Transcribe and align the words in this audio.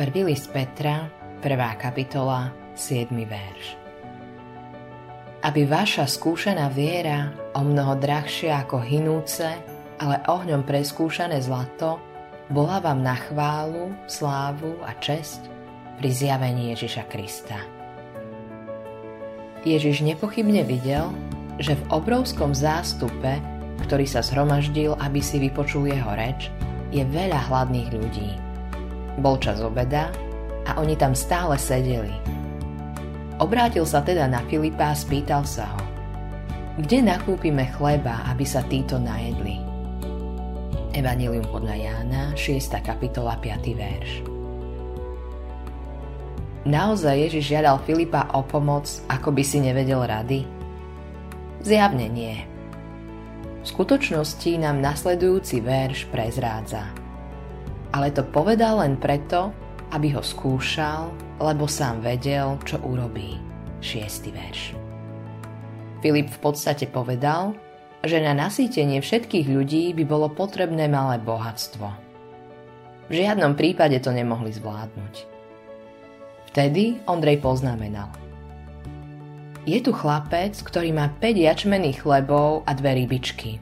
Prvý 0.00 0.24
list 0.32 0.48
Petra, 0.48 1.12
prvá 1.44 1.76
kapitola, 1.76 2.48
7. 2.72 3.12
verš. 3.20 3.76
Aby 5.44 5.68
vaša 5.68 6.08
skúšaná 6.08 6.72
viera, 6.72 7.36
o 7.52 7.60
mnoho 7.60 8.00
drahšia 8.00 8.64
ako 8.64 8.80
hinúce, 8.80 9.44
ale 10.00 10.24
ohňom 10.24 10.64
preskúšané 10.64 11.44
zlato, 11.44 12.00
bola 12.48 12.80
vám 12.80 13.04
na 13.04 13.12
chválu, 13.12 13.92
slávu 14.08 14.80
a 14.88 14.96
česť 14.96 15.44
pri 16.00 16.08
zjavení 16.08 16.72
Ježiša 16.72 17.04
Krista. 17.04 17.60
Ježiš 19.68 20.00
nepochybne 20.00 20.64
videl, 20.64 21.12
že 21.60 21.76
v 21.76 21.84
obrovskom 21.92 22.56
zástupe, 22.56 23.36
ktorý 23.84 24.08
sa 24.08 24.24
zhromaždil, 24.24 24.96
aby 24.96 25.20
si 25.20 25.36
vypočul 25.36 25.92
jeho 25.92 26.16
reč, 26.16 26.48
je 26.88 27.04
veľa 27.04 27.52
hladných 27.52 27.92
ľudí– 27.92 28.32
bol 29.18 29.40
čas 29.42 29.58
obeda 29.58 30.12
a 30.70 30.78
oni 30.78 30.94
tam 30.94 31.16
stále 31.16 31.58
sedeli. 31.58 32.12
Obrátil 33.40 33.88
sa 33.88 34.04
teda 34.04 34.28
na 34.28 34.44
Filipa 34.46 34.92
a 34.92 34.94
spýtal 34.94 35.42
sa 35.48 35.66
ho, 35.74 35.82
kde 36.78 37.02
nakúpime 37.02 37.66
chleba, 37.74 38.22
aby 38.28 38.44
sa 38.44 38.60
títo 38.68 39.00
najedli? 39.00 39.58
Evangelium 40.92 41.48
podľa 41.48 41.76
Jána, 41.76 42.22
6. 42.36 42.78
kapitola, 42.84 43.40
5. 43.40 43.72
verš. 43.74 44.10
Naozaj 46.68 47.16
Ježiš 47.16 47.56
žiadal 47.56 47.80
Filipa 47.88 48.28
o 48.36 48.44
pomoc, 48.44 48.84
ako 49.08 49.32
by 49.32 49.40
si 49.40 49.64
nevedel 49.64 50.04
rady? 50.04 50.44
Zjavne 51.64 52.04
nie. 52.12 52.36
V 53.60 53.66
skutočnosti 53.66 54.60
nám 54.60 54.84
nasledujúci 54.84 55.64
verš 55.64 56.12
prezrádza– 56.12 56.84
ale 57.90 58.14
to 58.14 58.22
povedal 58.22 58.82
len 58.82 58.94
preto, 58.98 59.50
aby 59.90 60.14
ho 60.14 60.22
skúšal, 60.22 61.10
lebo 61.42 61.66
sám 61.66 62.02
vedel, 62.04 62.58
čo 62.62 62.78
urobí. 62.82 63.38
Šiestý 63.80 64.30
verš. 64.30 64.76
Filip 66.04 66.28
v 66.28 66.38
podstate 66.40 66.86
povedal, 66.86 67.56
že 68.00 68.20
na 68.20 68.32
nasýtenie 68.32 69.00
všetkých 69.04 69.48
ľudí 69.48 69.92
by 69.92 70.04
bolo 70.08 70.32
potrebné 70.32 70.88
malé 70.88 71.20
bohatstvo. 71.20 71.88
V 73.10 73.12
žiadnom 73.12 73.58
prípade 73.58 73.98
to 74.00 74.14
nemohli 74.14 74.54
zvládnuť. 74.54 75.14
Vtedy 76.50 77.02
Ondrej 77.06 77.42
poznamenal. 77.42 78.10
Je 79.68 79.76
tu 79.84 79.92
chlapec, 79.92 80.56
ktorý 80.56 80.90
má 80.96 81.12
5 81.20 81.36
jačmených 81.36 82.00
chlebov 82.02 82.64
a 82.64 82.72
dve 82.72 83.04
rybičky. 83.04 83.60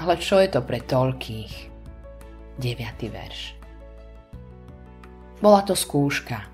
Ale 0.00 0.16
čo 0.16 0.40
je 0.40 0.48
to 0.48 0.64
pre 0.64 0.80
toľkých? 0.80 1.69
9. 2.60 3.08
verš. 3.08 3.56
Bola 5.40 5.64
to 5.64 5.72
skúška. 5.72 6.44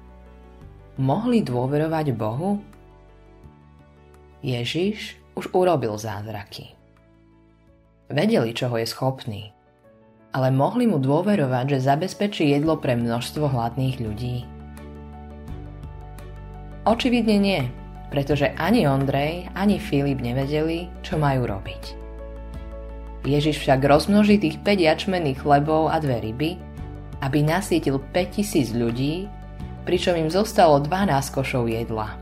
Mohli 1.03 1.43
dôverovať 1.43 2.15
Bohu? 2.15 2.63
Ježiš 4.39 5.19
už 5.35 5.51
urobil 5.51 5.99
zázraky. 5.99 6.79
Vedeli, 8.07 8.55
čoho 8.55 8.79
je 8.79 8.87
schopný, 8.87 9.51
ale 10.31 10.55
mohli 10.55 10.87
mu 10.87 11.03
dôverovať, 11.03 11.75
že 11.75 11.91
zabezpečí 11.91 12.55
jedlo 12.55 12.79
pre 12.79 12.95
množstvo 12.95 13.51
hladných 13.51 13.99
ľudí. 13.99 14.47
Očividne 16.87 17.37
nie, 17.43 17.67
pretože 18.15 18.55
ani 18.55 18.87
Ondrej, 18.87 19.51
ani 19.59 19.83
Filip 19.83 20.23
nevedeli, 20.23 20.87
čo 21.03 21.19
majú 21.19 21.51
robiť. 21.51 22.06
Ježiš 23.27 23.59
však 23.61 23.83
rozmnoží 23.83 24.39
tých 24.39 24.63
5 24.63 24.87
jačmených 24.87 25.43
chlebov 25.43 25.91
a 25.91 25.99
dve 25.99 26.23
ryby, 26.23 26.57
aby 27.21 27.43
nasítil 27.43 27.99
5000 28.15 28.71
ľudí, 28.79 29.27
pričom 29.83 30.15
im 30.15 30.31
zostalo 30.31 30.79
12 30.79 31.35
košov 31.35 31.67
jedla. 31.67 32.15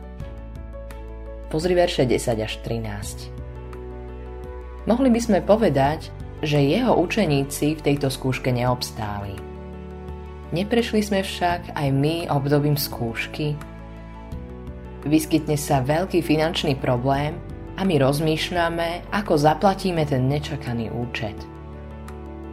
Pozri 1.53 1.77
verše 1.77 2.09
10 2.09 2.41
až 2.41 2.59
13. 2.65 3.31
Mohli 4.89 5.09
by 5.13 5.21
sme 5.21 5.41
povedať, 5.45 6.09
že 6.45 6.61
jeho 6.61 6.97
učeníci 6.97 7.79
v 7.79 7.85
tejto 7.85 8.13
skúške 8.13 8.53
neobstáli. 8.53 9.37
Neprešli 10.53 11.01
sme 11.01 11.21
však 11.25 11.73
aj 11.73 11.89
my 11.89 12.29
obdobím 12.29 12.77
skúšky? 12.77 13.57
Vyskytne 15.05 15.57
sa 15.61 15.85
veľký 15.85 16.21
finančný 16.25 16.81
problém 16.81 17.37
a 17.75 17.83
my 17.83 17.95
rozmýšľame, 17.99 19.11
ako 19.11 19.35
zaplatíme 19.35 20.07
ten 20.07 20.31
nečakaný 20.31 20.95
účet. 20.95 21.35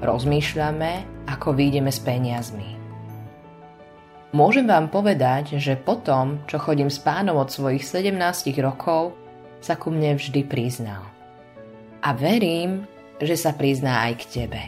Rozmýšľame, 0.01 0.91
ako 1.29 1.53
výjdeme 1.53 1.93
s 1.93 2.01
peniazmi. 2.01 2.81
Môžem 4.33 4.65
vám 4.65 4.89
povedať, 4.89 5.59
že 5.61 5.77
potom, 5.77 6.41
čo 6.47 6.57
chodím 6.57 6.89
s 6.89 6.97
pánom 6.97 7.37
od 7.37 7.51
svojich 7.51 7.83
17 7.83 8.15
rokov, 8.63 9.13
sa 9.61 9.77
ku 9.77 9.93
mne 9.93 10.17
vždy 10.17 10.41
priznal. 10.47 11.05
A 12.01 12.17
verím, 12.17 12.89
že 13.21 13.37
sa 13.37 13.53
prizná 13.53 14.09
aj 14.09 14.13
k 14.17 14.23
tebe. 14.41 14.61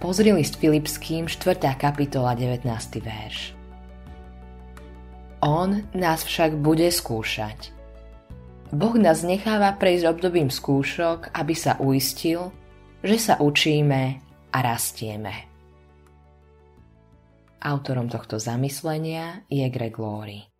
Pozri 0.00 0.32
list 0.32 0.56
Filipským 0.56 1.28
4. 1.28 1.60
kapitola 1.76 2.32
19. 2.32 2.64
verš. 3.02 3.52
On 5.44 5.84
nás 5.92 6.24
však 6.24 6.56
bude 6.56 6.88
skúšať, 6.88 7.73
Boh 8.74 8.98
nás 8.98 9.22
necháva 9.22 9.70
prejsť 9.78 10.10
obdobím 10.10 10.50
skúšok, 10.50 11.30
aby 11.30 11.54
sa 11.54 11.78
uistil, 11.78 12.50
že 13.06 13.16
sa 13.22 13.34
učíme 13.38 14.18
a 14.50 14.58
rastieme. 14.58 15.46
Autorom 17.62 18.10
tohto 18.10 18.42
zamyslenia 18.42 19.46
je 19.46 19.62
Greg 19.70 19.94
Laurie. 19.94 20.53